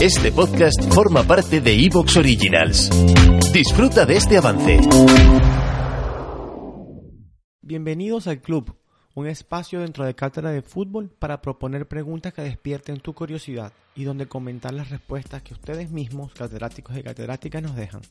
[0.00, 2.90] Este podcast forma parte de Evox Originals.
[3.52, 4.80] Disfruta de este avance.
[7.62, 8.76] Bienvenidos al club,
[9.14, 14.04] un espacio dentro de Cátedra de Fútbol para proponer preguntas que despierten tu curiosidad y
[14.04, 18.02] donde comentar las respuestas que ustedes mismos, catedráticos y catedráticas, nos dejan.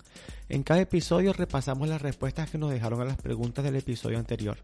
[0.49, 4.57] En cada episodio repasamos las respuestas que nos dejaron a las preguntas del episodio anterior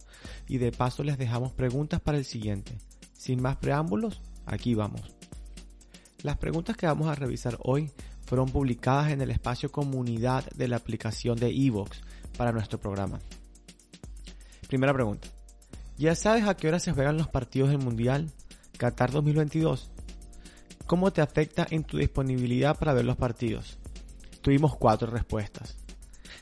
[0.47, 2.77] y de paso les dejamos preguntas para el siguiente.
[3.13, 5.18] Sin más preámbulos, aquí vamos.
[6.21, 7.91] Las preguntas que vamos a revisar hoy
[8.25, 12.01] fueron publicadas en el espacio comunidad de la aplicación de Evox
[12.37, 13.19] para nuestro programa.
[14.67, 15.29] Primera pregunta.
[15.97, 18.31] ¿Ya sabes a qué hora se juegan los partidos del Mundial
[18.77, 19.91] Qatar 2022?
[20.85, 23.77] ¿Cómo te afecta en tu disponibilidad para ver los partidos?
[24.41, 25.77] Tuvimos cuatro respuestas.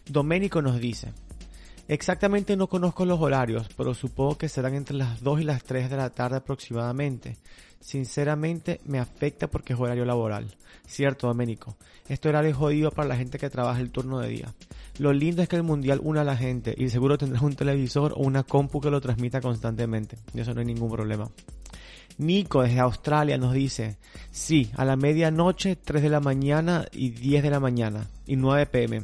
[0.07, 1.13] Doménico nos dice,
[1.87, 5.89] exactamente no conozco los horarios, pero supongo que serán entre las 2 y las 3
[5.89, 7.37] de la tarde aproximadamente.
[7.79, 10.55] Sinceramente me afecta porque es horario laboral.
[10.85, 11.77] Cierto, Doménico.
[12.07, 14.53] Este horario es jodido para la gente que trabaja el turno de día.
[14.99, 18.13] Lo lindo es que el mundial une a la gente y seguro tendrás un televisor
[18.13, 20.17] o una compu que lo transmita constantemente.
[20.33, 21.29] Y eso no hay ningún problema.
[22.17, 23.97] Nico desde Australia nos dice,
[24.31, 28.65] sí, a la medianoche, 3 de la mañana y 10 de la mañana y 9
[28.65, 29.03] pm.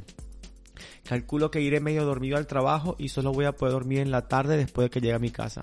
[1.07, 4.27] Calculo que iré medio dormido al trabajo y solo voy a poder dormir en la
[4.27, 5.61] tarde después de que llegue a mi casa.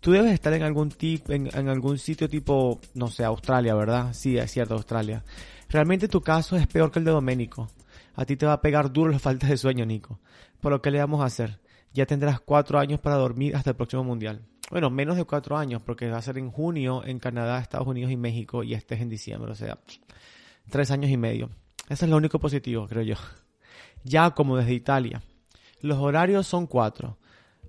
[0.00, 4.12] Tú debes estar en algún tip, en, algún sitio tipo, no sé, Australia, ¿verdad?
[4.12, 5.24] Sí, es cierto, Australia.
[5.68, 7.68] Realmente tu caso es peor que el de Doménico.
[8.14, 10.20] A ti te va a pegar duro la falta de sueño, Nico.
[10.60, 11.58] Por lo que le vamos a hacer.
[11.92, 14.42] Ya tendrás cuatro años para dormir hasta el próximo mundial.
[14.70, 18.10] Bueno, menos de cuatro años, porque va a ser en junio en Canadá, Estados Unidos
[18.10, 19.78] y México, y este es en diciembre, o sea,
[20.70, 21.50] tres años y medio.
[21.88, 23.14] Eso es lo único positivo, creo yo.
[24.04, 25.22] Ya como desde Italia.
[25.80, 27.18] Los horarios son cuatro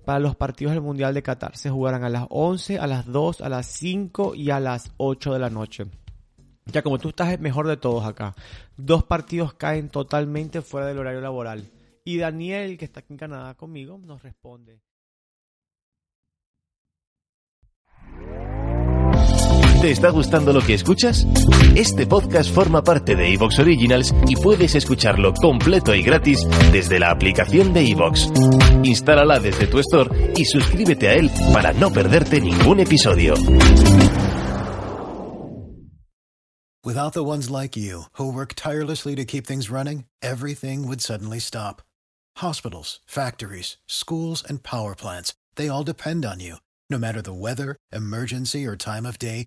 [0.04, 1.56] para los partidos del Mundial de Qatar.
[1.56, 5.34] Se jugarán a las 11, a las 2, a las 5 y a las 8
[5.34, 5.86] de la noche.
[6.66, 8.34] Ya como tú estás mejor de todos acá,
[8.76, 11.70] dos partidos caen totalmente fuera del horario laboral.
[12.04, 14.80] Y Daniel, que está aquí en Canadá conmigo, nos responde.
[19.80, 21.24] ¿Te está gustando lo que escuchas?
[21.76, 26.40] Este podcast forma parte de Evox Originals y puedes escucharlo completo y gratis
[26.72, 28.28] desde la aplicación de Evox.
[28.82, 33.34] Instálala desde tu store y suscríbete a él para no perderte ningún episodio.
[36.84, 41.38] Without the ones like you, who work tirelessly to keep things running, everything would suddenly
[41.38, 41.82] stop.
[42.38, 46.56] Hospitals, factories, schools, and power plants, they all depend on you.
[46.90, 49.46] No matter the weather, emergency, or time of day,